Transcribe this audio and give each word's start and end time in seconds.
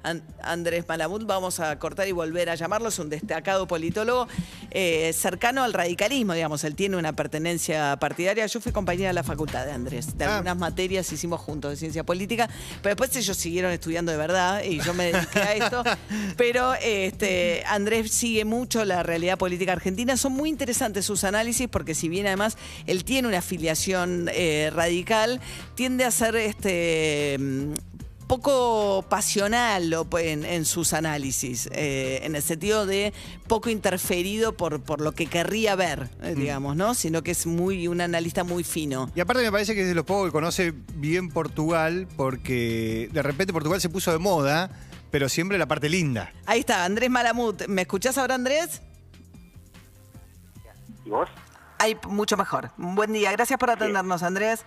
An- 0.04 0.22
Andrés 0.42 0.84
Malamud. 0.90 1.26
Vamos 1.26 1.62
a 1.62 1.80
cortar 1.80 2.06
y 2.10 2.12
volver 2.12 2.50
a 2.50 2.56
llamarlo. 2.56 2.90
Es 2.90 3.00
un 3.00 3.08
destacado 3.10 3.66
politólogo 3.66 4.28
eh, 4.72 5.14
cercano 5.14 5.64
al 5.64 5.72
radicalismo, 5.72 6.34
digamos. 6.34 6.66
Él 6.66 6.76
tiene 6.76 6.98
una 6.98 7.14
pertenencia 7.14 7.96
partidaria. 7.98 8.46
Yo 8.46 8.60
fui 8.60 8.74
compañera 8.74 9.08
de 9.12 9.14
la 9.14 9.24
facultad 9.24 9.66
de 9.66 9.72
Andrés. 9.72 10.18
De 10.18 10.26
Ah. 10.26 10.34
algunas 10.36 10.58
materias 10.58 11.10
hicimos 11.14 11.40
juntos 11.40 11.72
de 11.72 11.78
ciencia 11.78 12.04
política, 12.04 12.50
pero 12.82 12.94
después 12.94 13.16
ellos 13.16 13.38
siguieron 13.38 13.72
estudiando 13.72 14.12
de 14.12 14.18
verdad 14.18 14.64
y 14.66 14.82
yo 14.82 14.94
me 14.94 15.14
dediqué 15.14 15.40
a 15.40 15.54
esto. 15.56 15.84
Pero 16.36 16.74
este, 16.74 17.64
Andrés 17.68 18.12
sigue 18.12 18.44
mucho 18.44 18.84
la 18.84 19.02
realidad 19.04 19.38
política 19.38 19.72
argentina. 19.72 20.18
Son 20.18 20.34
muy 20.34 20.50
interesantes 20.50 21.06
sus 21.06 21.24
análisis 21.24 21.70
porque 21.70 21.96
si 21.96 22.10
bien 22.10 22.28
además 22.28 22.58
él 22.86 23.04
tiene 23.04 23.13
una 23.22 23.40
afiliación 23.40 24.30
eh, 24.34 24.72
radical, 24.74 25.40
tiende 25.76 26.04
a 26.04 26.12
ser 26.12 26.36
este 26.36 27.38
mm, 27.40 27.74
poco 28.28 29.06
pasional 29.10 30.06
pues, 30.10 30.26
en, 30.26 30.44
en 30.44 30.66
sus 30.66 30.94
análisis, 30.94 31.70
eh, 31.72 32.22
en 32.24 32.36
el 32.36 32.42
sentido 32.42 32.86
de 32.86 33.14
poco 33.48 33.70
interferido 33.70 34.54
por, 34.54 34.82
por 34.82 35.02
lo 35.02 35.12
que 35.12 35.28
querría 35.28 35.76
ver, 35.76 36.10
eh, 36.22 36.34
digamos, 36.36 36.76
¿no? 36.76 36.94
Sino 36.96 37.22
que 37.22 37.32
es 37.32 37.46
muy 37.46 37.88
un 37.88 38.02
analista 38.02 38.44
muy 38.44 38.64
fino. 38.64 39.12
Y 39.16 39.20
aparte 39.20 39.44
me 39.44 39.52
parece 39.52 39.76
que 39.76 39.82
es 39.82 39.88
de 39.88 39.96
los 39.96 40.06
pocos 40.06 40.26
que 40.28 40.32
conoce 40.32 40.74
bien 40.96 41.30
Portugal, 41.30 42.08
porque 42.18 43.10
de 43.12 43.22
repente 43.22 43.54
Portugal 43.54 43.80
se 43.80 43.90
puso 43.90 44.12
de 44.12 44.18
moda, 44.18 44.72
pero 45.12 45.30
siempre 45.30 45.58
la 45.58 45.68
parte 45.68 45.90
linda. 45.90 46.34
Ahí 46.46 46.62
está, 46.62 46.86
Andrés 46.86 47.10
Malamut. 47.10 47.68
¿Me 47.68 47.84
escuchás 47.84 48.18
ahora, 48.18 48.36
Andrés? 48.36 48.82
¿Y 51.06 51.10
vos? 51.10 51.30
Ay, 51.84 51.98
mucho 52.08 52.38
mejor. 52.38 52.70
Buen 52.78 53.12
día, 53.12 53.34
gracias 53.34 53.60
por 53.60 53.70
atendernos, 53.70 54.24
Andrés. 54.24 54.66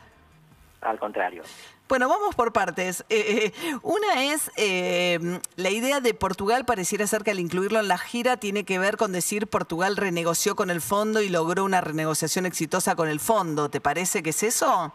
Al 0.83 0.99
contrario. 0.99 1.45
Bueno, 1.89 2.11
vamos 2.11 2.35
por 2.35 2.53
partes. 2.53 3.07
Eh, 3.09 3.53
eh, 3.57 3.75
una 3.83 4.25
es 4.25 4.53
eh, 4.59 5.41
la 5.57 5.71
idea 5.71 6.01
de 6.01 6.13
Portugal, 6.13 6.67
pareciera 6.67 7.07
ser 7.07 7.23
que 7.23 7.31
al 7.31 7.41
incluirlo 7.41 7.81
en 7.81 7.89
la 7.89 7.97
gira 7.97 8.37
tiene 8.37 8.67
que 8.67 8.79
ver 8.79 8.99
con 8.99 9.13
decir 9.13 9.47
Portugal 9.47 9.97
renegoció 9.97 10.57
con 10.57 10.69
el 10.69 10.83
fondo 10.83 11.23
y 11.23 11.31
logró 11.31 11.65
una 11.65 11.81
renegociación 11.81 12.45
exitosa 12.45 12.97
con 12.97 13.09
el 13.09 13.19
fondo. 13.19 13.71
¿Te 13.71 13.81
parece 13.81 14.23
que 14.23 14.29
es 14.31 14.43
eso? 14.43 14.93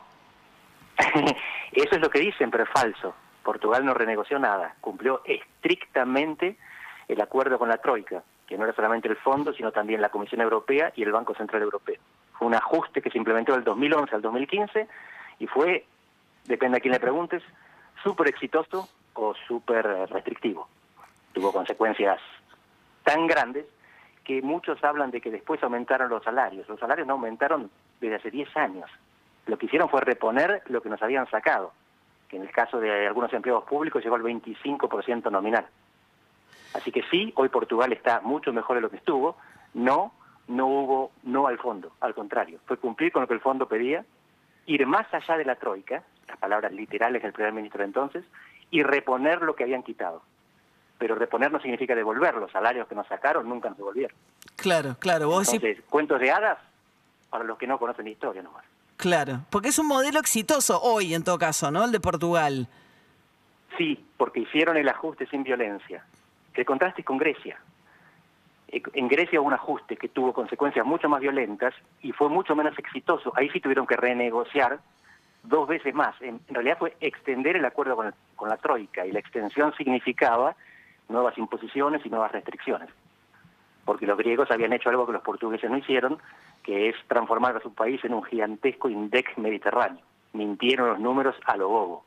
Eso 1.72 1.96
es 1.96 2.02
lo 2.02 2.12
que 2.12 2.20
dicen, 2.20 2.52
pero 2.52 2.66
es 2.66 2.70
falso. 2.70 3.16
Portugal 3.42 3.84
no 3.84 3.96
renegoció 3.96 4.38
nada. 4.38 4.76
Cumplió 4.80 5.24
estrictamente 5.26 6.56
el 7.08 7.20
acuerdo 7.20 7.58
con 7.58 7.68
la 7.68 7.78
Troika, 7.78 8.22
que 8.52 8.58
no 8.58 8.66
era 8.66 8.74
solamente 8.74 9.08
el 9.08 9.16
fondo, 9.16 9.54
sino 9.54 9.72
también 9.72 10.02
la 10.02 10.10
Comisión 10.10 10.42
Europea 10.42 10.92
y 10.98 11.04
el 11.04 11.14
Banco 11.14 11.34
Central 11.34 11.62
Europeo. 11.62 11.96
Fue 12.34 12.50
un 12.50 12.54
ajuste 12.54 13.02
que 13.02 13.10
se 13.10 13.18
implementó 13.18 13.54
del 13.54 13.64
2011 13.64 14.14
al 14.14 14.22
2015 14.22 14.90
y 15.40 15.48
fue, 15.48 15.86
depende 16.44 16.78
a 16.78 16.82
quién 16.82 16.92
le 16.92 17.00
preguntes, 17.00 17.42
súper 18.04 18.28
exitoso 18.28 18.90
o 19.14 19.34
súper 19.48 19.86
restrictivo. 20.10 20.68
Tuvo 21.32 21.54
consecuencias 21.54 22.20
tan 23.04 23.26
grandes 23.26 23.68
que 24.26 24.42
muchos 24.42 24.84
hablan 24.84 25.12
de 25.12 25.22
que 25.22 25.32
después 25.32 25.64
aumentaron 25.64 26.10
los 26.10 26.22
salarios. 26.22 26.68
Los 26.68 26.78
salarios 26.82 27.08
no 27.08 27.14
aumentaron 27.14 27.72
desde 28.02 28.16
hace 28.16 28.32
10 28.32 28.58
años. 28.58 28.92
Lo 29.46 29.58
que 29.58 29.68
hicieron 29.68 29.88
fue 29.88 30.02
reponer 30.02 30.62
lo 30.66 30.82
que 30.82 30.90
nos 30.90 31.02
habían 31.02 31.26
sacado, 31.30 31.72
que 32.28 32.36
en 32.36 32.42
el 32.42 32.52
caso 32.52 32.82
de 32.82 33.08
algunos 33.08 33.32
empleados 33.32 33.64
públicos 33.64 34.04
llegó 34.04 34.16
al 34.16 34.24
25% 34.24 35.32
nominal. 35.32 35.66
Así 36.82 36.92
que 36.92 37.04
sí, 37.12 37.32
hoy 37.36 37.50
Portugal 37.50 37.94
está 37.94 38.22
mucho 38.22 38.52
mejor 38.52 38.76
de 38.78 38.82
lo 38.82 38.90
que 38.90 38.98
estuvo. 38.98 39.38
No, 39.76 40.12
no 40.48 40.66
hubo 40.66 41.12
no 41.24 41.46
al 41.48 41.60
fondo, 41.60 41.92
al 42.02 42.16
contrario, 42.16 42.60
fue 42.66 42.78
cumplir 42.78 43.12
con 43.12 43.22
lo 43.22 43.28
que 43.28 43.36
el 43.36 43.40
fondo 43.40 43.68
pedía, 43.68 44.04
ir 44.66 44.86
más 44.88 45.06
allá 45.14 45.38
de 45.38 45.46
la 45.46 45.56
troika, 45.56 46.04
las 46.28 46.38
palabras 46.38 46.72
literales 46.72 47.22
del 47.22 47.34
primer 47.34 47.54
ministro 47.54 47.80
de 47.80 47.86
entonces, 47.86 48.26
y 48.72 48.82
reponer 48.82 49.44
lo 49.44 49.56
que 49.56 49.64
habían 49.64 49.84
quitado. 49.84 50.24
Pero 50.98 51.16
reponer 51.16 51.52
no 51.52 51.60
significa 51.62 51.96
devolver, 51.96 52.36
los 52.36 52.52
salarios 52.52 52.88
que 52.88 52.96
nos 52.96 53.08
sacaron 53.08 53.48
nunca 53.48 53.70
nos 53.70 53.78
devolvieron. 53.78 54.16
Claro, 54.56 54.96
claro. 55.00 55.28
Vos 55.28 55.54
Entonces, 55.54 55.84
cuentos 55.90 56.20
de 56.20 56.32
hadas 56.32 56.58
para 57.30 57.44
los 57.44 57.58
que 57.58 57.68
no 57.68 57.78
conocen 57.80 58.06
la 58.06 58.12
historia 58.12 58.42
nomás. 58.42 58.66
claro. 58.98 59.42
Porque 59.50 59.70
es 59.70 59.80
un 59.80 59.88
modelo 59.88 60.20
exitoso 60.20 60.82
hoy, 60.82 61.14
en 61.14 61.24
todo 61.24 61.38
caso, 61.38 61.72
¿no? 61.72 61.86
El 61.86 61.92
de 61.92 62.00
Portugal. 62.00 62.68
Sí, 63.78 64.04
porque 64.18 64.42
hicieron 64.42 64.78
el 64.78 64.90
ajuste 64.90 65.28
sin 65.28 65.44
violencia. 65.44 66.04
El 66.54 66.66
contraste 66.66 67.04
con 67.04 67.18
Grecia. 67.18 67.58
Eh, 68.68 68.82
En 68.94 69.08
Grecia 69.08 69.40
hubo 69.40 69.48
un 69.48 69.54
ajuste 69.54 69.98
que 69.98 70.10
tuvo 70.10 70.34
consecuencias 70.34 70.86
mucho 70.86 71.10
más 71.10 71.22
violentas 71.22 71.74
y 72.02 72.12
fue 72.12 72.30
mucho 72.30 72.56
menos 72.56 72.78
exitoso. 72.78 73.32
Ahí 73.36 73.50
sí 73.50 73.60
tuvieron 73.60 73.88
que 73.88 73.96
renegociar 73.98 74.80
dos 75.44 75.68
veces 75.68 75.94
más. 75.94 76.16
En, 76.22 76.40
realidad 76.50 76.78
fue 76.78 76.96
extender 77.00 77.56
el 77.56 77.66
acuerdo 77.66 77.96
con, 77.96 78.08
el- 78.08 78.14
con 78.36 78.50
la 78.50 78.58
Troika 78.58 79.06
y 79.06 79.12
la 79.12 79.20
extensión 79.20 79.74
significaba 79.76 80.56
nuevas 81.10 81.38
imposiciones 81.38 82.06
y 82.06 82.10
nuevas 82.10 82.32
restricciones. 82.32 82.90
Porque 83.86 84.06
los 84.06 84.18
griegos 84.18 84.52
habían 84.52 84.74
hecho 84.74 84.90
algo 84.90 85.06
que 85.08 85.14
los 85.14 85.24
portugueses 85.24 85.70
no 85.70 85.78
hicieron, 85.78 86.20
que 86.64 86.90
es 86.90 86.96
transformar 87.08 87.58
a 87.58 87.60
su 87.62 87.74
país 87.74 88.04
en 88.06 88.14
un 88.14 88.24
gigantesco 88.24 88.88
INDEC 88.90 89.38
mediterráneo. 89.38 90.02
Mintieron 90.34 90.90
los 90.90 91.00
números 91.00 91.36
a 91.46 91.58
lo 91.58 91.68
bobo. 91.68 92.06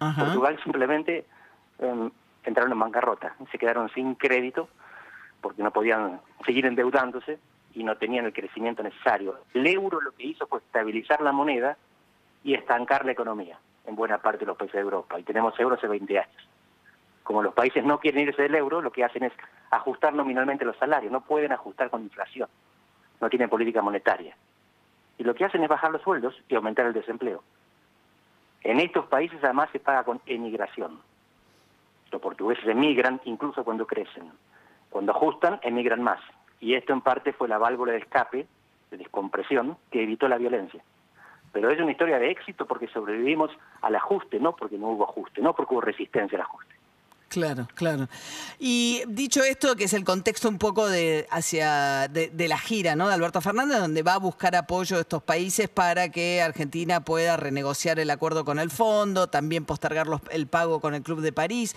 Ajá. 0.00 0.24
Portugal 0.24 0.58
simplemente 0.64 1.24
eh, 1.78 2.10
entraron 2.44 2.72
en 2.72 2.78
bancarrota, 2.78 3.36
se 3.50 3.58
quedaron 3.58 3.88
sin 3.90 4.14
crédito 4.14 4.68
porque 5.40 5.62
no 5.62 5.70
podían 5.70 6.20
seguir 6.44 6.66
endeudándose 6.66 7.38
y 7.74 7.84
no 7.84 7.96
tenían 7.96 8.24
el 8.24 8.32
crecimiento 8.32 8.82
necesario. 8.82 9.38
El 9.52 9.66
euro 9.66 10.00
lo 10.00 10.12
que 10.12 10.24
hizo 10.24 10.46
fue 10.46 10.60
estabilizar 10.60 11.20
la 11.20 11.32
moneda 11.32 11.76
y 12.42 12.54
estancar 12.54 13.04
la 13.04 13.12
economía 13.12 13.58
en 13.86 13.96
buena 13.96 14.18
parte 14.18 14.40
de 14.40 14.46
los 14.46 14.56
países 14.56 14.74
de 14.74 14.80
Europa. 14.80 15.18
Y 15.18 15.22
tenemos 15.22 15.58
euro 15.58 15.74
hace 15.74 15.86
20 15.86 16.18
años. 16.18 16.48
Como 17.22 17.42
los 17.42 17.54
países 17.54 17.84
no 17.84 17.98
quieren 17.98 18.28
irse 18.28 18.42
del 18.42 18.54
euro, 18.54 18.80
lo 18.80 18.92
que 18.92 19.04
hacen 19.04 19.24
es 19.24 19.32
ajustar 19.70 20.14
nominalmente 20.14 20.64
los 20.64 20.76
salarios, 20.76 21.10
no 21.10 21.22
pueden 21.22 21.52
ajustar 21.52 21.90
con 21.90 22.02
inflación, 22.02 22.48
no 23.20 23.28
tienen 23.28 23.48
política 23.48 23.82
monetaria. 23.82 24.36
Y 25.18 25.24
lo 25.24 25.34
que 25.34 25.44
hacen 25.44 25.62
es 25.62 25.68
bajar 25.68 25.90
los 25.90 26.02
sueldos 26.02 26.34
y 26.48 26.54
aumentar 26.54 26.86
el 26.86 26.92
desempleo. 26.92 27.42
En 28.62 28.80
estos 28.80 29.06
países 29.06 29.42
además 29.42 29.70
se 29.72 29.80
paga 29.80 30.04
con 30.04 30.20
emigración. 30.26 31.00
Los 32.14 32.22
portugueses 32.22 32.64
emigran 32.68 33.20
incluso 33.24 33.64
cuando 33.64 33.88
crecen. 33.88 34.30
Cuando 34.88 35.10
ajustan, 35.10 35.58
emigran 35.64 36.00
más. 36.00 36.20
Y 36.60 36.74
esto 36.74 36.92
en 36.92 37.00
parte 37.00 37.32
fue 37.32 37.48
la 37.48 37.58
válvula 37.58 37.90
de 37.90 37.98
escape, 37.98 38.46
de 38.92 38.96
descompresión, 38.96 39.76
que 39.90 40.04
evitó 40.04 40.28
la 40.28 40.38
violencia. 40.38 40.80
Pero 41.50 41.70
es 41.70 41.80
una 41.80 41.90
historia 41.90 42.20
de 42.20 42.30
éxito 42.30 42.66
porque 42.66 42.86
sobrevivimos 42.86 43.50
al 43.82 43.96
ajuste, 43.96 44.38
no 44.38 44.54
porque 44.54 44.78
no 44.78 44.90
hubo 44.90 45.02
ajuste, 45.02 45.42
no 45.42 45.54
porque 45.54 45.74
hubo 45.74 45.80
resistencia 45.80 46.38
al 46.38 46.42
ajuste. 46.42 46.73
Claro, 47.34 47.66
claro. 47.74 48.08
Y 48.60 49.02
dicho 49.08 49.42
esto, 49.42 49.74
que 49.74 49.86
es 49.86 49.92
el 49.92 50.04
contexto 50.04 50.48
un 50.48 50.58
poco 50.58 50.88
de 50.88 51.26
hacia 51.32 52.06
de, 52.06 52.30
la 52.46 52.56
gira, 52.56 52.94
¿no? 52.94 53.08
De 53.08 53.14
Alberto 53.14 53.40
Fernández, 53.40 53.80
donde 53.80 54.04
va 54.04 54.14
a 54.14 54.18
buscar 54.18 54.54
apoyo 54.54 54.94
de 54.94 55.02
estos 55.02 55.20
países 55.20 55.68
para 55.68 56.12
que 56.12 56.40
Argentina 56.40 57.04
pueda 57.04 57.36
renegociar 57.36 57.98
el 57.98 58.10
acuerdo 58.10 58.44
con 58.44 58.60
el 58.60 58.70
fondo, 58.70 59.26
también 59.26 59.64
postergar 59.64 60.06
el 60.30 60.46
pago 60.46 60.80
con 60.80 60.94
el 60.94 61.02
Club 61.02 61.22
de 61.22 61.32
París. 61.32 61.74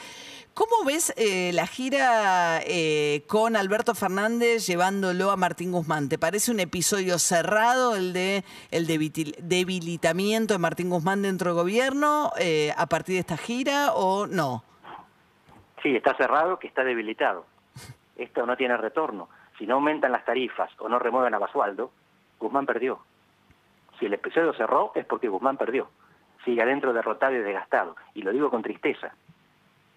¿Cómo 0.54 0.86
ves 0.86 1.12
eh, 1.18 1.50
la 1.56 1.66
gira 1.66 2.62
eh, 2.64 3.24
con 3.26 3.56
Alberto 3.56 3.96
Fernández 3.96 4.68
llevándolo 4.68 5.32
a 5.32 5.38
Martín 5.38 5.72
Guzmán? 5.72 6.08
¿Te 6.08 6.20
parece 6.20 6.52
un 6.52 6.60
episodio 6.60 7.18
cerrado 7.18 7.96
el 7.96 8.14
de 8.14 8.44
el 8.70 8.86
debilitamiento 8.86 10.54
de 10.54 10.58
Martín 10.60 10.92
Guzmán 10.92 11.24
dentro 11.24 11.50
del 11.50 11.56
gobierno 11.56 12.32
eh, 12.38 12.76
a 12.78 12.86
partir 12.86 13.16
de 13.16 13.22
esta 13.22 13.38
gira 13.38 13.94
o 13.94 14.28
no? 14.28 14.64
Sí, 15.88 15.96
está 15.96 16.16
cerrado, 16.16 16.60
que 16.60 16.68
está 16.68 16.84
debilitado. 16.84 17.46
Esto 18.18 18.46
no 18.46 18.58
tiene 18.58 18.76
retorno. 18.76 19.30
Si 19.58 19.66
no 19.66 19.76
aumentan 19.76 20.12
las 20.12 20.26
tarifas 20.26 20.70
o 20.80 20.90
no 20.90 21.00
remueven 21.00 21.34
a 21.34 21.40
Basualdo, 21.40 21.94
Guzmán 22.42 22.66
perdió. 22.66 23.00
Si 23.98 24.06
el 24.06 24.14
episodio 24.14 24.52
cerró 24.52 24.92
es 24.96 25.06
porque 25.06 25.30
Guzmán 25.30 25.56
perdió. 25.56 25.90
Sigue 26.44 26.62
adentro 26.62 26.92
derrotado 26.92 27.36
y 27.36 27.38
desgastado. 27.38 27.96
Y 28.16 28.22
lo 28.22 28.34
digo 28.34 28.50
con 28.50 28.64
tristeza. 28.64 29.16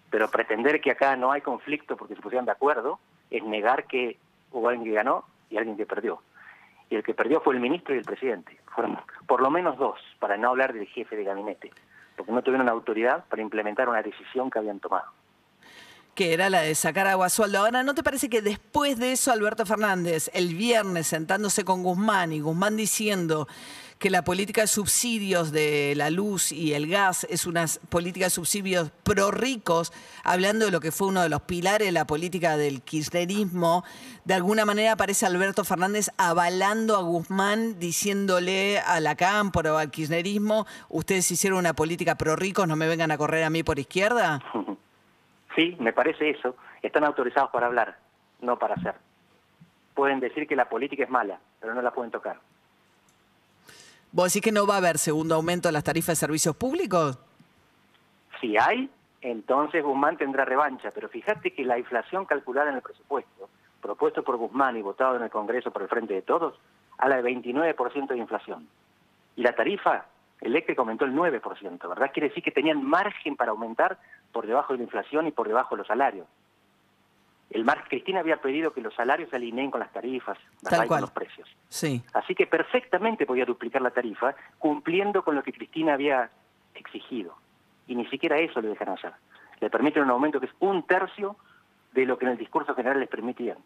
Pero 0.09 0.29
pretender 0.29 0.79
que 0.79 0.91
acá 0.91 1.17
no 1.17 1.33
hay 1.33 1.41
conflicto 1.41 1.97
porque 1.97 2.15
se 2.15 2.21
pusieron 2.21 2.45
de 2.45 2.53
acuerdo 2.53 2.97
es 3.29 3.43
negar 3.43 3.83
que 3.83 4.17
hubo 4.53 4.69
alguien 4.69 4.87
que 4.87 4.95
ganó 4.95 5.25
y 5.49 5.57
alguien 5.57 5.75
que 5.75 5.85
perdió. 5.85 6.21
y 6.89 6.95
el 6.95 7.03
que 7.03 7.13
perdió 7.13 7.41
fue 7.41 7.53
el 7.53 7.59
ministro 7.59 7.93
y 7.93 7.97
el 7.97 8.05
presidente. 8.05 8.57
Fueron 8.67 8.97
por 9.27 9.41
lo 9.41 9.51
menos 9.51 9.77
dos, 9.77 9.99
para 10.19 10.37
no 10.37 10.51
hablar 10.51 10.71
del 10.71 10.87
jefe 10.87 11.17
de 11.17 11.25
gabinete, 11.25 11.69
porque 12.15 12.31
no 12.31 12.41
tuvieron 12.43 12.69
autoridad 12.69 13.25
para 13.25 13.41
implementar 13.41 13.89
una 13.89 14.01
decisión 14.01 14.49
que 14.49 14.59
habían 14.59 14.79
tomado 14.79 15.11
que 16.15 16.33
era 16.33 16.49
la 16.49 16.61
de 16.61 16.75
sacar 16.75 17.07
a 17.07 17.15
Guasualdo. 17.15 17.59
Ahora, 17.59 17.83
¿no 17.83 17.93
te 17.95 18.03
parece 18.03 18.29
que 18.29 18.41
después 18.41 18.97
de 18.99 19.13
eso 19.13 19.31
Alberto 19.31 19.65
Fernández, 19.65 20.29
el 20.33 20.55
viernes 20.55 21.07
sentándose 21.07 21.63
con 21.63 21.83
Guzmán 21.83 22.33
y 22.33 22.41
Guzmán 22.41 22.75
diciendo 22.75 23.47
que 24.01 24.09
la 24.09 24.23
política 24.23 24.61
de 24.61 24.67
subsidios 24.67 25.51
de 25.51 25.93
la 25.95 26.09
luz 26.09 26.51
y 26.51 26.73
el 26.73 26.87
gas 26.87 27.27
es 27.29 27.45
una 27.45 27.67
política 27.89 28.25
de 28.25 28.31
subsidios 28.31 28.89
pro 29.03 29.29
ricos, 29.29 29.93
hablando 30.23 30.65
de 30.65 30.71
lo 30.71 30.79
que 30.79 30.91
fue 30.91 31.07
uno 31.07 31.21
de 31.21 31.29
los 31.29 31.43
pilares 31.43 31.87
de 31.87 31.91
la 31.91 32.07
política 32.07 32.57
del 32.57 32.81
kirchnerismo, 32.81 33.83
de 34.25 34.33
alguna 34.33 34.65
manera 34.65 34.93
aparece 34.93 35.27
Alberto 35.27 35.63
Fernández 35.63 36.09
avalando 36.17 36.97
a 36.97 37.03
Guzmán, 37.03 37.77
diciéndole 37.79 38.79
a 38.79 38.99
la 38.99 39.15
Cámpora 39.15 39.75
o 39.75 39.77
al 39.77 39.91
kirchnerismo, 39.91 40.65
ustedes 40.89 41.29
hicieron 41.29 41.59
una 41.59 41.75
política 41.75 42.15
pro 42.15 42.35
ricos, 42.35 42.67
no 42.67 42.75
me 42.75 42.87
vengan 42.87 43.11
a 43.11 43.19
correr 43.19 43.43
a 43.43 43.51
mí 43.51 43.61
por 43.61 43.77
izquierda. 43.77 44.43
Sí, 45.55 45.75
me 45.79 45.93
parece 45.93 46.29
eso. 46.29 46.55
Están 46.81 47.03
autorizados 47.03 47.51
para 47.51 47.67
hablar, 47.67 47.97
no 48.41 48.57
para 48.57 48.75
hacer. 48.75 48.95
Pueden 49.93 50.19
decir 50.19 50.47
que 50.47 50.55
la 50.55 50.69
política 50.69 51.03
es 51.03 51.09
mala, 51.09 51.39
pero 51.59 51.73
no 51.73 51.81
la 51.81 51.91
pueden 51.91 52.11
tocar. 52.11 52.39
¿Vos 54.11 54.33
decís 54.33 54.43
que 54.43 54.51
no 54.51 54.67
va 54.67 54.75
a 54.75 54.77
haber 54.77 54.97
segundo 54.97 55.35
aumento 55.35 55.69
de 55.69 55.73
las 55.73 55.83
tarifas 55.83 56.17
de 56.17 56.25
servicios 56.27 56.55
públicos? 56.55 57.17
Si 58.41 58.57
hay, 58.57 58.89
entonces 59.21 59.83
Guzmán 59.83 60.17
tendrá 60.17 60.43
revancha. 60.43 60.91
Pero 60.91 61.07
fíjate 61.09 61.53
que 61.53 61.63
la 61.63 61.77
inflación 61.77 62.25
calculada 62.25 62.69
en 62.69 62.77
el 62.77 62.81
presupuesto, 62.81 63.49
propuesto 63.81 64.23
por 64.23 64.37
Guzmán 64.37 64.75
y 64.77 64.81
votado 64.81 65.15
en 65.15 65.23
el 65.23 65.29
Congreso 65.29 65.71
por 65.71 65.83
el 65.83 65.87
Frente 65.87 66.13
de 66.13 66.21
Todos, 66.21 66.59
habla 66.97 67.21
de 67.21 67.23
29% 67.23 68.07
de 68.07 68.17
inflación. 68.17 68.67
Y 69.35 69.43
la 69.43 69.53
tarifa 69.53 70.05
eléctrica 70.41 70.81
aumentó 70.81 71.05
el 71.05 71.13
9%, 71.13 71.87
¿verdad? 71.87 72.11
Quiere 72.11 72.29
decir 72.29 72.43
que 72.43 72.51
tenían 72.51 72.83
margen 72.83 73.35
para 73.35 73.51
aumentar 73.51 73.99
por 74.31 74.47
debajo 74.47 74.73
de 74.73 74.77
la 74.77 74.83
inflación 74.83 75.27
y 75.27 75.31
por 75.31 75.47
debajo 75.47 75.75
de 75.75 75.79
los 75.79 75.87
salarios. 75.87 76.27
El 77.49 77.65
Mar 77.65 77.83
Cristina 77.87 78.21
había 78.21 78.37
pedido 78.37 78.71
que 78.71 78.79
los 78.79 78.93
salarios 78.93 79.29
se 79.29 79.35
alineen 79.35 79.71
con 79.71 79.81
las 79.81 79.91
tarifas, 79.91 80.37
¿verdad? 80.61 80.87
con 80.87 81.01
los 81.01 81.11
precios. 81.11 81.49
Sí. 81.67 82.01
Así 82.13 82.33
que 82.33 82.47
perfectamente 82.47 83.25
podía 83.25 83.45
duplicar 83.45 83.81
la 83.81 83.91
tarifa 83.91 84.35
cumpliendo 84.57 85.23
con 85.23 85.35
lo 85.35 85.43
que 85.43 85.51
Cristina 85.51 85.93
había 85.93 86.29
exigido. 86.75 87.35
Y 87.87 87.95
ni 87.95 88.05
siquiera 88.07 88.37
eso 88.37 88.61
le 88.61 88.69
dejan 88.69 88.89
hacer. 88.89 89.11
Le 89.59 89.69
permiten 89.69 90.03
un 90.03 90.11
aumento 90.11 90.39
que 90.39 90.45
es 90.45 90.53
un 90.59 90.83
tercio 90.83 91.35
de 91.91 92.05
lo 92.05 92.17
que 92.17 92.25
en 92.25 92.31
el 92.31 92.37
discurso 92.37 92.73
general 92.73 93.01
les 93.01 93.09
permitían. 93.09 93.57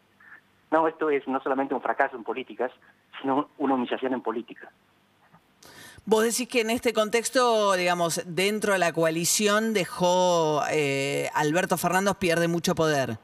No, 0.72 0.88
esto 0.88 1.12
es 1.12 1.28
no 1.28 1.40
solamente 1.42 1.76
un 1.76 1.82
fracaso 1.82 2.16
en 2.16 2.24
políticas, 2.24 2.72
sino 3.22 3.50
una 3.60 3.76
humillación 3.76 4.14
en 4.14 4.22
política. 4.22 4.72
Vos 6.08 6.24
decís 6.24 6.48
que 6.48 6.62
en 6.62 6.70
este 6.70 6.94
contexto, 6.94 7.74
digamos, 7.74 8.22
dentro 8.28 8.74
de 8.74 8.80
la 8.80 8.94
coalición 8.94 9.74
dejó 9.74 10.62
eh, 10.70 11.30
Alberto 11.34 11.78
Fernández 11.78 12.14
pierde 12.20 12.48
mucho 12.48 12.76
poder. 12.76 13.18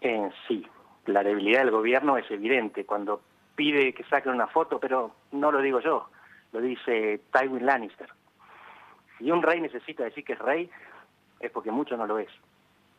Eh, 0.00 0.30
sí, 0.48 0.66
la 1.04 1.22
debilidad 1.22 1.60
del 1.60 1.72
gobierno 1.72 2.16
es 2.16 2.30
evidente. 2.30 2.86
Cuando 2.86 3.20
pide 3.54 3.92
que 3.92 4.04
saquen 4.04 4.32
una 4.32 4.46
foto, 4.46 4.80
pero 4.80 5.12
no 5.32 5.52
lo 5.52 5.60
digo 5.60 5.80
yo, 5.80 6.08
lo 6.52 6.60
dice 6.62 7.20
Tywin 7.30 7.66
Lannister. 7.66 8.08
Si 9.18 9.30
un 9.30 9.42
rey 9.42 9.60
necesita 9.60 10.04
decir 10.04 10.24
que 10.24 10.32
es 10.32 10.38
rey, 10.38 10.70
es 11.40 11.50
porque 11.50 11.70
mucho 11.70 11.98
no 11.98 12.06
lo 12.06 12.18
es. 12.18 12.30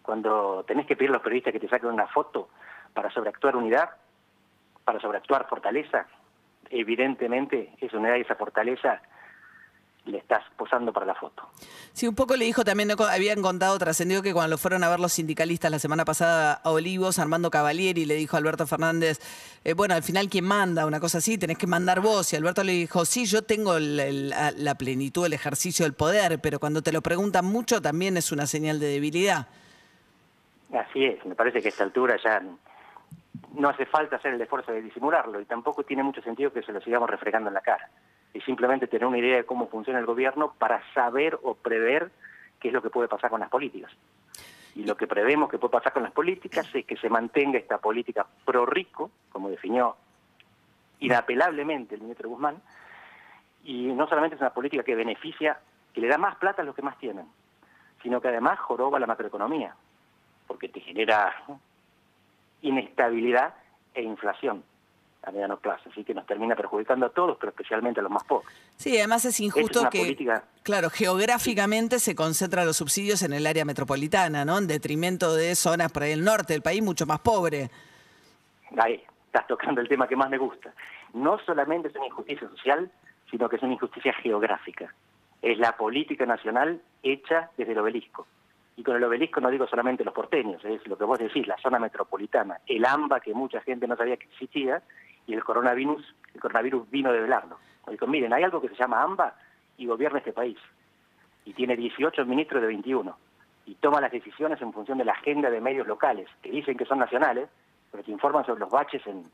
Cuando 0.03 0.63
tenés 0.67 0.85
que 0.85 0.95
pedir 0.95 1.09
a 1.09 1.13
los 1.13 1.23
periodistas 1.23 1.53
que 1.53 1.59
te 1.59 1.69
saquen 1.69 1.89
una 1.89 2.07
foto 2.07 2.49
para 2.93 3.09
sobreactuar 3.09 3.55
unidad, 3.55 3.89
para 4.85 4.99
sobreactuar 4.99 5.47
fortaleza, 5.49 6.05
evidentemente 6.69 7.73
esa 7.79 7.97
unidad 7.97 8.17
y 8.17 8.21
esa 8.21 8.35
fortaleza 8.35 9.01
le 10.07 10.17
estás 10.19 10.43
posando 10.55 10.93
para 10.93 11.05
la 11.05 11.15
foto. 11.15 11.43
Sí, 11.93 12.07
un 12.07 12.15
poco 12.15 12.35
le 12.35 12.45
dijo 12.45 12.63
también, 12.63 12.91
habían 12.91 13.41
contado, 13.41 13.77
trascendió 13.77 14.21
que 14.21 14.33
cuando 14.33 14.51
lo 14.51 14.57
fueron 14.57 14.83
a 14.83 14.89
ver 14.89 14.99
los 14.99 15.13
sindicalistas 15.13 15.69
la 15.69 15.79
semana 15.79 16.05
pasada 16.05 16.53
a 16.53 16.71
Olivos, 16.71 17.19
Armando 17.19 17.49
Cavalieri 17.49 18.05
le 18.05 18.15
dijo 18.15 18.35
a 18.35 18.39
Alberto 18.39 18.65
Fernández, 18.67 19.19
eh, 19.63 19.73
bueno, 19.73 19.95
al 19.95 20.03
final 20.03 20.29
quién 20.29 20.45
manda, 20.45 20.85
una 20.85 20.99
cosa 20.99 21.17
así, 21.17 21.37
tenés 21.37 21.57
que 21.57 21.67
mandar 21.67 22.01
vos. 22.01 22.31
Y 22.33 22.35
Alberto 22.35 22.63
le 22.63 22.71
dijo, 22.73 23.05
sí, 23.05 23.25
yo 23.25 23.41
tengo 23.41 23.77
la 23.79 24.75
plenitud, 24.75 25.25
el 25.25 25.33
ejercicio 25.33 25.85
del 25.85 25.93
poder, 25.93 26.39
pero 26.39 26.59
cuando 26.59 26.81
te 26.81 26.91
lo 26.91 27.01
preguntan 27.01 27.45
mucho 27.45 27.81
también 27.81 28.17
es 28.17 28.31
una 28.31 28.47
señal 28.47 28.79
de 28.79 28.87
debilidad. 28.87 29.47
Así 30.73 31.05
es, 31.05 31.25
me 31.25 31.35
parece 31.35 31.61
que 31.61 31.67
a 31.67 31.71
esta 31.71 31.83
altura 31.83 32.17
ya 32.21 32.41
no 33.57 33.69
hace 33.69 33.85
falta 33.85 34.17
hacer 34.17 34.33
el 34.33 34.41
esfuerzo 34.41 34.71
de 34.71 34.81
disimularlo 34.81 35.41
y 35.41 35.45
tampoco 35.45 35.83
tiene 35.83 36.03
mucho 36.03 36.21
sentido 36.21 36.53
que 36.53 36.61
se 36.61 36.71
lo 36.71 36.79
sigamos 36.79 37.09
refregando 37.09 37.49
en 37.49 37.55
la 37.55 37.61
cara. 37.61 37.89
Y 38.33 38.41
simplemente 38.41 38.87
tener 38.87 39.07
una 39.07 39.17
idea 39.17 39.37
de 39.37 39.45
cómo 39.45 39.67
funciona 39.67 39.99
el 39.99 40.05
gobierno 40.05 40.53
para 40.57 40.81
saber 40.93 41.39
o 41.41 41.55
prever 41.55 42.11
qué 42.59 42.67
es 42.67 42.73
lo 42.73 42.81
que 42.81 42.91
puede 42.91 43.07
pasar 43.07 43.31
con 43.31 43.39
las 43.39 43.49
políticas. 43.49 43.91
Y 44.75 44.83
lo 44.83 44.95
que 44.95 45.07
prevemos 45.07 45.49
que 45.49 45.57
puede 45.57 45.71
pasar 45.71 45.91
con 45.91 46.03
las 46.03 46.11
políticas 46.11 46.69
es 46.73 46.85
que 46.85 46.97
se 46.97 47.09
mantenga 47.09 47.57
esta 47.57 47.79
política 47.79 48.27
pro 48.45 48.65
rico, 48.65 49.09
como 49.31 49.49
definió 49.49 49.95
inapelablemente 50.99 51.95
el 51.95 52.01
ministro 52.01 52.29
Guzmán, 52.29 52.61
y 53.63 53.87
no 53.87 54.07
solamente 54.07 54.35
es 54.35 54.41
una 54.41 54.53
política 54.53 54.83
que 54.83 54.95
beneficia, 54.95 55.59
que 55.93 56.01
le 56.01 56.07
da 56.07 56.19
más 56.19 56.35
plata 56.35 56.61
a 56.61 56.65
los 56.65 56.75
que 56.75 56.83
más 56.83 56.97
tienen, 56.99 57.25
sino 58.03 58.21
que 58.21 58.27
además 58.27 58.59
joroba 58.59 58.99
la 58.99 59.07
macroeconomía, 59.07 59.75
porque 60.45 60.69
te 60.69 60.79
genera 60.79 61.33
inestabilidad 62.61 63.53
e 63.93 64.01
inflación 64.01 64.63
a 65.23 65.31
mediano 65.31 65.57
plazo, 65.57 65.89
así 65.89 66.03
que 66.03 66.13
nos 66.13 66.25
termina 66.25 66.55
perjudicando 66.55 67.05
a 67.05 67.09
todos, 67.09 67.37
pero 67.37 67.49
especialmente 67.49 67.99
a 67.99 68.03
los 68.03 68.11
más 68.11 68.23
pobres. 68.23 68.47
Sí, 68.77 68.97
además 68.97 69.25
es 69.25 69.39
injusto 69.41 69.89
que, 69.89 70.15
claro, 70.63 70.89
geográficamente 70.89 71.99
se 71.99 72.15
concentran 72.15 72.65
los 72.65 72.77
subsidios 72.77 73.21
en 73.23 73.33
el 73.33 73.45
área 73.45 73.65
metropolitana, 73.65 74.45
¿no? 74.45 74.57
En 74.57 74.67
detrimento 74.67 75.35
de 75.35 75.55
zonas 75.55 75.91
por 75.91 76.03
ahí 76.03 76.13
el 76.13 76.23
norte 76.23 76.53
del 76.53 76.61
país 76.61 76.81
mucho 76.81 77.05
más 77.05 77.19
pobre. 77.19 77.69
Ahí, 78.77 79.03
estás 79.25 79.47
tocando 79.47 79.81
el 79.81 79.89
tema 79.89 80.07
que 80.07 80.15
más 80.15 80.29
me 80.29 80.37
gusta. 80.37 80.73
No 81.13 81.39
solamente 81.39 81.89
es 81.89 81.95
una 81.95 82.07
injusticia 82.07 82.47
social, 82.49 82.89
sino 83.29 83.49
que 83.49 83.57
es 83.57 83.63
una 83.63 83.73
injusticia 83.73 84.13
geográfica. 84.13 84.93
Es 85.41 85.57
la 85.57 85.75
política 85.75 86.25
nacional 86.25 86.81
hecha 87.03 87.49
desde 87.57 87.73
el 87.73 87.79
obelisco. 87.79 88.25
Y 88.77 88.83
con 88.83 88.95
el 88.95 89.03
obelisco 89.03 89.41
no 89.41 89.49
digo 89.49 89.67
solamente 89.67 90.05
los 90.05 90.13
porteños, 90.13 90.63
es 90.63 90.85
lo 90.87 90.97
que 90.97 91.03
vos 91.03 91.19
decís, 91.19 91.45
la 91.47 91.57
zona 91.57 91.79
metropolitana, 91.79 92.59
el 92.67 92.85
AMBA 92.85 93.19
que 93.19 93.33
mucha 93.33 93.59
gente 93.61 93.87
no 93.87 93.97
sabía 93.97 94.17
que 94.17 94.27
existía 94.27 94.81
y 95.25 95.33
el 95.33 95.43
coronavirus, 95.43 96.15
el 96.33 96.39
coronavirus 96.39 96.89
vino 96.89 97.11
de 97.11 97.21
velarlo. 97.21 97.57
Dijo, 97.89 98.05
miren, 98.05 98.33
hay 98.33 98.43
algo 98.43 98.61
que 98.61 98.69
se 98.69 98.75
llama 98.75 99.01
AMBA 99.01 99.33
y 99.77 99.87
gobierna 99.87 100.19
este 100.19 100.33
país. 100.33 100.57
Y 101.45 101.53
tiene 101.53 101.75
18 101.75 102.25
ministros 102.25 102.61
de 102.61 102.67
21. 102.67 103.17
Y 103.65 103.75
toma 103.75 103.99
las 103.99 104.11
decisiones 104.11 104.61
en 104.61 104.73
función 104.73 104.97
de 104.97 105.05
la 105.05 105.13
agenda 105.13 105.49
de 105.49 105.59
medios 105.59 105.87
locales, 105.87 106.29
que 106.41 106.51
dicen 106.51 106.77
que 106.77 106.85
son 106.85 106.99
nacionales, 106.99 107.49
pero 107.91 108.03
que 108.03 108.11
informan 108.11 108.45
sobre 108.45 108.59
los 108.59 108.69
baches 108.69 109.05
en, 109.07 109.25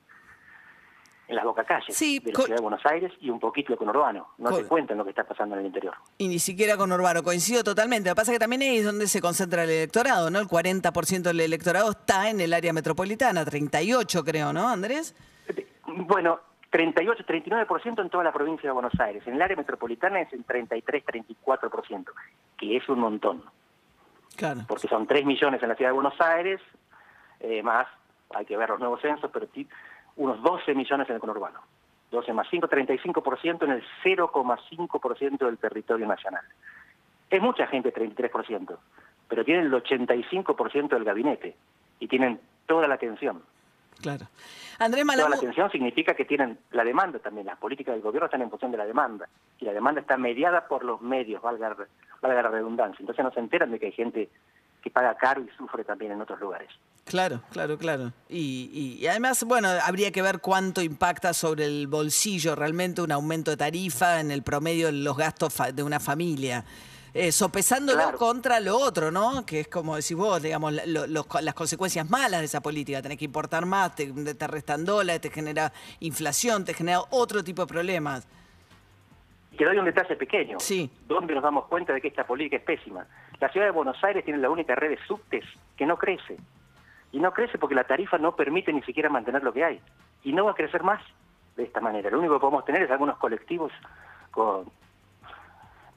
en 1.27 1.35
las 1.35 1.45
bocacalles 1.45 1.97
de 1.97 2.31
la 2.31 2.39
ciudad 2.41 2.57
de 2.57 2.61
Buenos 2.61 2.85
Aires 2.85 3.11
y 3.21 3.29
un 3.29 3.39
poquito 3.39 3.77
con 3.77 3.89
Urbano. 3.89 4.29
No 4.37 4.55
te 4.55 4.65
cuentan 4.65 4.97
lo 4.97 5.03
que 5.03 5.11
está 5.11 5.23
pasando 5.23 5.55
en 5.55 5.61
el 5.61 5.67
interior. 5.67 5.93
Y 6.17 6.27
ni 6.27 6.39
siquiera 6.39 6.75
con 6.77 6.91
Urbano, 6.91 7.23
coincido 7.23 7.63
totalmente. 7.63 8.09
Lo 8.09 8.15
que 8.15 8.19
pasa 8.19 8.31
es 8.31 8.35
que 8.35 8.39
también 8.39 8.61
es 8.61 8.85
donde 8.85 9.07
se 9.07 9.21
concentra 9.21 9.63
el 9.63 9.69
electorado, 9.69 10.29
¿no? 10.29 10.39
El 10.39 10.47
40% 10.47 11.21
del 11.21 11.39
electorado 11.39 11.91
está 11.91 12.29
en 12.29 12.41
el 12.41 12.53
área 12.53 12.73
metropolitana, 12.73 13.45
38 13.45 14.23
creo, 14.23 14.53
¿no, 14.53 14.67
Andrés? 14.67 15.15
Bueno, 15.85 16.39
38, 16.69 17.23
39% 17.25 18.01
en 18.01 18.09
toda 18.09 18.23
la 18.23 18.33
provincia 18.33 18.69
de 18.69 18.73
Buenos 18.73 18.99
Aires. 18.99 19.25
En 19.27 19.35
el 19.35 19.41
área 19.41 19.55
metropolitana 19.55 20.21
es 20.21 20.33
el 20.33 20.43
33, 20.43 21.05
34%, 21.05 22.05
que 22.57 22.77
es 22.77 22.89
un 22.89 22.99
montón. 22.99 23.43
Claro. 24.35 24.61
Porque 24.67 24.87
son 24.87 25.05
3 25.05 25.25
millones 25.25 25.61
en 25.61 25.69
la 25.69 25.75
ciudad 25.75 25.91
de 25.91 25.93
Buenos 25.95 26.19
Aires, 26.19 26.59
eh, 27.39 27.61
más, 27.61 27.87
hay 28.33 28.45
que 28.45 28.57
ver 28.57 28.69
los 28.69 28.79
nuevos 28.79 29.01
censos, 29.01 29.29
pero 29.31 29.47
unos 30.17 30.41
12 30.41 30.73
millones 30.75 31.09
en 31.09 31.15
el 31.15 31.21
conurbano. 31.21 31.59
12 32.11 32.33
más 32.33 32.47
5, 32.49 32.69
35% 32.69 33.63
en 33.63 33.71
el 33.71 33.83
0,5% 34.03 35.37
del 35.45 35.57
territorio 35.57 36.07
nacional. 36.07 36.43
Es 37.29 37.41
mucha 37.41 37.65
gente, 37.65 37.91
33%, 37.91 38.77
pero 39.27 39.43
tienen 39.43 39.65
el 39.65 39.73
85% 39.73 40.89
del 40.89 41.03
gabinete 41.03 41.55
y 41.99 42.07
tienen 42.07 42.39
toda 42.67 42.87
la 42.87 42.95
atención. 42.95 43.41
Claro. 44.01 44.27
Andrés 44.79 45.05
Toda 45.05 45.29
la 45.29 45.35
atención 45.35 45.71
significa 45.71 46.13
que 46.13 46.25
tienen 46.25 46.59
la 46.71 46.83
demanda 46.83 47.19
también. 47.19 47.47
Las 47.47 47.57
políticas 47.57 47.95
del 47.95 48.03
gobierno 48.03 48.25
están 48.25 48.41
en 48.41 48.49
función 48.49 48.71
de 48.71 48.77
la 48.77 48.85
demanda. 48.85 49.27
Y 49.59 49.65
la 49.65 49.73
demanda 49.73 50.01
está 50.01 50.17
mediada 50.17 50.67
por 50.67 50.83
los 50.83 51.01
medios, 51.01 51.41
valga, 51.41 51.75
valga 52.21 52.41
la 52.41 52.49
redundancia. 52.49 53.01
Entonces 53.01 53.23
no 53.23 53.31
se 53.31 53.39
enteran 53.39 53.71
de 53.71 53.79
que 53.79 53.87
hay 53.87 53.91
gente 53.91 54.29
que 54.81 54.89
paga 54.89 55.15
caro 55.15 55.41
y 55.41 55.49
sufre 55.57 55.83
también 55.83 56.11
en 56.11 56.21
otros 56.21 56.39
lugares. 56.39 56.69
Claro, 57.05 57.41
claro, 57.51 57.77
claro. 57.77 58.13
Y, 58.29 59.05
además, 59.07 59.43
bueno, 59.43 59.67
habría 59.83 60.11
que 60.11 60.21
ver 60.21 60.39
cuánto 60.39 60.81
impacta 60.81 61.33
sobre 61.33 61.65
el 61.65 61.87
bolsillo 61.87 62.55
realmente 62.55 63.01
un 63.01 63.11
aumento 63.11 63.51
de 63.51 63.57
tarifa 63.57 64.19
en 64.21 64.31
el 64.31 64.41
promedio 64.41 64.87
de 64.87 64.93
los 64.93 65.17
gastos 65.17 65.53
de 65.73 65.83
una 65.83 65.99
familia. 65.99 66.63
eh, 67.15 67.31
sopesándolo 67.31 67.99
Claro. 68.01 68.17
contra 68.17 68.59
lo 68.59 68.75
otro, 68.75 69.11
¿no? 69.11 69.45
Que 69.45 69.59
es 69.59 69.67
como 69.67 69.95
decís 69.95 70.17
vos, 70.17 70.41
digamos, 70.41 70.73
lo- 70.87 71.05
los- 71.05 71.27
las 71.43 71.53
consecuencias 71.53 72.09
malas 72.09 72.39
de 72.39 72.45
esa 72.47 72.59
política. 72.59 73.03
Tenés 73.03 73.19
que 73.19 73.25
importar 73.25 73.67
más, 73.67 73.93
te, 73.95 74.07
te 74.33 74.47
restan 74.47 74.83
dólares, 74.83 75.21
te 75.21 75.29
genera 75.29 75.71
inflación, 75.99 76.65
te 76.65 76.73
genera 76.73 77.01
otro 77.11 77.43
tipo 77.43 77.61
de 77.61 77.67
problemas. 77.67 78.27
Y 79.51 79.57
te 79.57 79.63
doy 79.63 79.77
un 79.77 79.85
detalle 79.85 80.15
pequeño. 80.15 80.59
Sí. 80.59 80.89
Donde 81.07 81.35
nos 81.35 81.43
damos 81.43 81.65
cuenta 81.67 81.93
de 81.93 82.01
que 82.01 82.07
esta 82.07 82.25
política 82.25 82.55
es 82.57 82.63
pésima. 82.63 83.05
La 83.39 83.47
ciudad 83.51 83.67
de 83.67 83.71
Buenos 83.73 84.03
Aires 84.03 84.25
tiene 84.25 84.39
la 84.39 84.49
única 84.49 84.73
red 84.73 84.89
de 84.89 84.97
subtes 85.05 85.45
que 85.77 85.85
no 85.85 85.97
crece. 85.99 86.37
Y 87.13 87.19
no 87.19 87.31
crece 87.31 87.57
porque 87.57 87.75
la 87.75 87.85
tarifa 87.85 88.17
no 88.17 88.35
permite 88.35 88.73
ni 88.73 88.81
siquiera 88.81 89.07
mantener 89.07 89.43
lo 89.43 89.53
que 89.53 89.63
hay. 89.63 89.79
Y 90.23 90.33
no 90.33 90.45
va 90.45 90.51
a 90.51 90.55
crecer 90.55 90.83
más 90.83 91.01
de 91.55 91.63
esta 91.63 91.79
manera. 91.79 92.09
Lo 92.09 92.19
único 92.19 92.33
que 92.33 92.39
podemos 92.41 92.65
tener 92.65 92.81
es 92.81 92.91
algunos 92.91 93.17
colectivos 93.17 93.71
con 94.31 94.65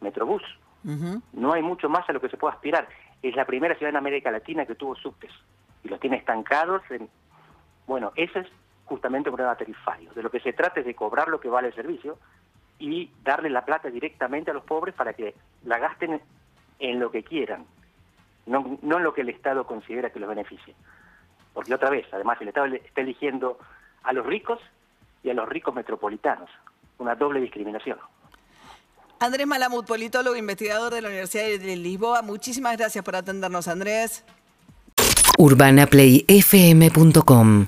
Metrobús. 0.01 0.43
No 1.33 1.53
hay 1.53 1.63
mucho 1.63 1.89
más 1.89 2.09
a 2.09 2.13
lo 2.13 2.21
que 2.21 2.29
se 2.29 2.37
pueda 2.37 2.55
aspirar. 2.55 2.87
Es 3.23 3.35
la 3.35 3.47
primera 3.47 3.75
ciudad 3.75 3.91
en 3.91 3.97
América 3.97 4.31
Latina 4.31 4.67
que 4.67 4.75
tuvo 4.75 4.95
subtes. 4.95 5.33
Y 5.83 5.89
los 5.89 5.99
tiene 5.99 6.19
estancados 6.19 6.83
en... 6.91 7.09
Bueno, 7.87 8.13
ese 8.15 8.41
es 8.41 8.47
justamente 8.85 9.31
un 9.31 9.37
problema 9.37 9.57
tarifario. 9.57 10.13
De 10.13 10.23
lo 10.23 10.31
que 10.31 10.41
se 10.41 10.53
trata 10.53 10.81
es 10.81 10.87
de 10.87 10.95
cobrar 10.95 11.29
lo 11.29 11.41
que 11.41 11.49
vale 11.49 11.69
el 11.69 11.75
servicio 11.75 12.19
y 12.79 13.11
darle 13.25 13.49
la 13.49 13.65
plata 13.65 13.89
directamente 13.89 14.51
a 14.51 14.55
los 14.55 14.65
pobres 14.65 14.95
para 14.95 15.15
que 15.15 15.35
la 15.65 15.79
gasten 15.79 16.21
en 16.79 17.01
lo 17.01 17.11
que 17.11 17.23
quieran, 17.23 17.65
no, 18.45 18.79
no 18.83 18.99
en 18.99 19.03
lo 19.03 19.15
que 19.15 19.23
el 19.23 19.31
Estado 19.31 19.67
considera 19.67 20.11
que 20.11 20.21
los 20.21 20.29
beneficie. 20.29 20.75
Porque 21.57 21.75
otra 21.75 21.89
vez, 21.89 22.05
además, 22.13 22.37
el 22.43 22.49
Estado 22.49 22.67
está 22.67 23.01
eligiendo 23.01 23.59
a 24.05 24.13
los 24.13 24.27
ricos 24.27 24.61
y 25.25 25.31
a 25.31 25.35
los 25.35 25.49
ricos 25.49 25.75
metropolitanos. 25.75 26.51
Una 26.99 27.15
doble 27.15 27.41
discriminación. 27.41 27.97
Andrés 29.21 29.47
Malamud, 29.47 29.87
politólogo, 29.87 30.37
investigador 30.37 30.93
de 30.93 31.01
la 31.01 31.09
Universidad 31.09 31.45
de 31.45 31.77
Lisboa. 31.77 32.21
Muchísimas 32.21 32.77
gracias 32.77 33.03
por 33.03 33.17
atendernos, 33.17 33.69
Andrés. 33.69 34.23
urbanaplayfm.com 35.39 37.65